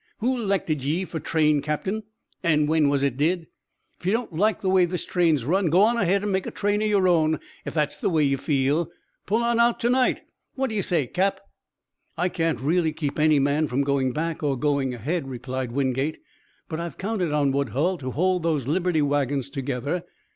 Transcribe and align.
"Who 0.17 0.35
'lected 0.35 0.83
ye 0.83 1.05
fer 1.05 1.19
train 1.19 1.61
captain, 1.61 2.01
an' 2.41 2.65
when 2.65 2.89
was 2.89 3.03
it 3.03 3.17
did? 3.17 3.45
If 3.99 4.05
ye 4.07 4.11
don't 4.11 4.33
like 4.33 4.61
the 4.61 4.69
way 4.71 4.85
this 4.85 5.05
train's 5.05 5.45
run 5.45 5.69
go 5.69 5.81
on 5.81 5.95
ahead 5.95 6.23
an' 6.23 6.31
make 6.31 6.47
a 6.47 6.49
train 6.49 6.81
o' 6.81 6.85
yer 6.87 7.07
own, 7.07 7.39
ef 7.67 7.75
that's 7.75 8.01
way 8.01 8.23
ye 8.23 8.35
feel. 8.35 8.89
Pull 9.27 9.43
on 9.43 9.59
out 9.59 9.79
to 9.81 9.91
night. 9.91 10.21
What 10.55 10.71
ye 10.71 10.81
say, 10.81 11.05
Cap?" 11.05 11.39
"I 12.17 12.29
can't 12.29 12.59
really 12.59 12.93
keep 12.93 13.19
any 13.19 13.37
man 13.37 13.67
from 13.67 13.83
going 13.83 14.11
back 14.11 14.41
or 14.41 14.57
going 14.57 14.91
ahead," 14.95 15.29
replied 15.29 15.71
Wingate. 15.71 16.17
"But 16.67 16.79
I've 16.79 16.97
counted 16.97 17.31
on 17.31 17.51
Woodhull 17.51 17.99
to 17.99 18.09
hold 18.09 18.41
those 18.41 18.65
Liberty 18.67 19.03
wagons 19.03 19.51
together. 19.51 20.03